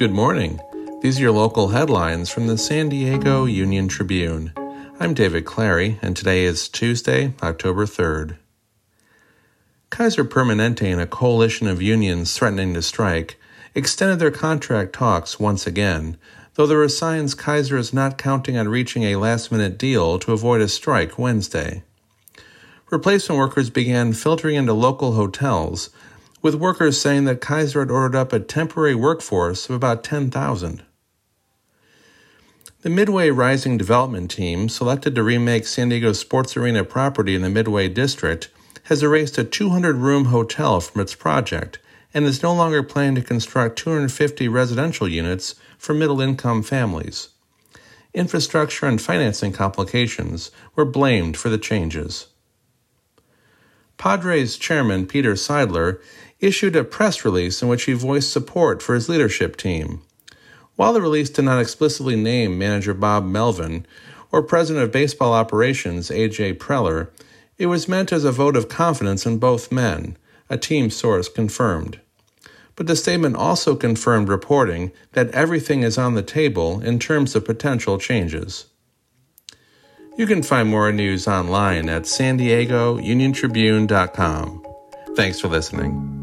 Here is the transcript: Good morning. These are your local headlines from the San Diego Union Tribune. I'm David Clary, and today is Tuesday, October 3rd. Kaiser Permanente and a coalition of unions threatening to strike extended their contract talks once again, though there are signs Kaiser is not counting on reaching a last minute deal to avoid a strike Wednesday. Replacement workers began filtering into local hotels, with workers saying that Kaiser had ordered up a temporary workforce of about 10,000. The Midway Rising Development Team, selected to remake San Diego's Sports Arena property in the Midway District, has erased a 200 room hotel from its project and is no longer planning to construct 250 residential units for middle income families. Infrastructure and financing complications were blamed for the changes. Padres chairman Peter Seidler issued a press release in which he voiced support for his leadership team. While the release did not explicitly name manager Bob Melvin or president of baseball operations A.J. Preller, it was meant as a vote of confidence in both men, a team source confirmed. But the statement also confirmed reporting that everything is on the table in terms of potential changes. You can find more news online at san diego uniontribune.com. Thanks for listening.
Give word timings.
Good 0.00 0.12
morning. 0.12 0.60
These 1.02 1.18
are 1.18 1.24
your 1.24 1.32
local 1.32 1.68
headlines 1.68 2.30
from 2.30 2.46
the 2.46 2.56
San 2.56 2.88
Diego 2.88 3.44
Union 3.44 3.86
Tribune. 3.86 4.50
I'm 4.98 5.12
David 5.12 5.44
Clary, 5.44 5.98
and 6.00 6.16
today 6.16 6.44
is 6.44 6.70
Tuesday, 6.70 7.34
October 7.42 7.84
3rd. 7.84 8.38
Kaiser 9.90 10.24
Permanente 10.24 10.90
and 10.90 11.02
a 11.02 11.06
coalition 11.06 11.66
of 11.66 11.82
unions 11.82 12.34
threatening 12.34 12.72
to 12.72 12.80
strike 12.80 13.38
extended 13.74 14.20
their 14.20 14.30
contract 14.30 14.94
talks 14.94 15.38
once 15.38 15.66
again, 15.66 16.16
though 16.54 16.66
there 16.66 16.80
are 16.80 16.88
signs 16.88 17.34
Kaiser 17.34 17.76
is 17.76 17.92
not 17.92 18.16
counting 18.16 18.56
on 18.56 18.70
reaching 18.70 19.02
a 19.02 19.16
last 19.16 19.52
minute 19.52 19.76
deal 19.76 20.18
to 20.20 20.32
avoid 20.32 20.62
a 20.62 20.68
strike 20.68 21.18
Wednesday. 21.18 21.82
Replacement 22.90 23.38
workers 23.38 23.68
began 23.68 24.14
filtering 24.14 24.56
into 24.56 24.72
local 24.72 25.12
hotels, 25.12 25.90
with 26.42 26.54
workers 26.54 27.00
saying 27.00 27.24
that 27.24 27.40
Kaiser 27.40 27.80
had 27.80 27.90
ordered 27.90 28.16
up 28.16 28.32
a 28.32 28.40
temporary 28.40 28.94
workforce 28.94 29.68
of 29.68 29.74
about 29.74 30.04
10,000. 30.04 30.82
The 32.82 32.88
Midway 32.90 33.28
Rising 33.28 33.76
Development 33.76 34.30
Team, 34.30 34.70
selected 34.70 35.14
to 35.14 35.22
remake 35.22 35.66
San 35.66 35.90
Diego's 35.90 36.18
Sports 36.18 36.56
Arena 36.56 36.82
property 36.82 37.34
in 37.34 37.42
the 37.42 37.50
Midway 37.50 37.88
District, 37.88 38.48
has 38.84 39.02
erased 39.02 39.36
a 39.36 39.44
200 39.44 39.96
room 39.96 40.26
hotel 40.26 40.80
from 40.80 41.02
its 41.02 41.14
project 41.14 41.78
and 42.14 42.24
is 42.24 42.42
no 42.42 42.54
longer 42.54 42.82
planning 42.82 43.14
to 43.16 43.22
construct 43.22 43.78
250 43.78 44.48
residential 44.48 45.06
units 45.06 45.54
for 45.76 45.94
middle 45.94 46.20
income 46.20 46.62
families. 46.62 47.28
Infrastructure 48.12 48.86
and 48.86 49.00
financing 49.00 49.52
complications 49.52 50.50
were 50.74 50.84
blamed 50.84 51.36
for 51.36 51.48
the 51.48 51.58
changes. 51.58 52.26
Padres 54.00 54.56
chairman 54.56 55.04
Peter 55.04 55.34
Seidler 55.34 56.00
issued 56.40 56.74
a 56.74 56.84
press 56.84 57.22
release 57.22 57.60
in 57.60 57.68
which 57.68 57.82
he 57.82 57.92
voiced 57.92 58.32
support 58.32 58.80
for 58.80 58.94
his 58.94 59.10
leadership 59.10 59.58
team. 59.58 60.00
While 60.76 60.94
the 60.94 61.02
release 61.02 61.28
did 61.28 61.44
not 61.44 61.60
explicitly 61.60 62.16
name 62.16 62.58
manager 62.58 62.94
Bob 62.94 63.26
Melvin 63.26 63.84
or 64.32 64.42
president 64.42 64.84
of 64.84 64.90
baseball 64.90 65.34
operations 65.34 66.10
A.J. 66.10 66.54
Preller, 66.54 67.10
it 67.58 67.66
was 67.66 67.88
meant 67.88 68.10
as 68.10 68.24
a 68.24 68.32
vote 68.32 68.56
of 68.56 68.70
confidence 68.70 69.26
in 69.26 69.36
both 69.36 69.70
men, 69.70 70.16
a 70.48 70.56
team 70.56 70.88
source 70.88 71.28
confirmed. 71.28 72.00
But 72.76 72.86
the 72.86 72.96
statement 72.96 73.36
also 73.36 73.76
confirmed 73.76 74.30
reporting 74.30 74.92
that 75.12 75.30
everything 75.32 75.82
is 75.82 75.98
on 75.98 76.14
the 76.14 76.22
table 76.22 76.80
in 76.80 77.00
terms 77.00 77.36
of 77.36 77.44
potential 77.44 77.98
changes. 77.98 78.64
You 80.20 80.26
can 80.26 80.42
find 80.42 80.68
more 80.68 80.92
news 80.92 81.26
online 81.26 81.88
at 81.88 82.06
san 82.06 82.36
diego 82.36 82.98
uniontribune.com. 82.98 84.66
Thanks 85.16 85.40
for 85.40 85.48
listening. 85.48 86.19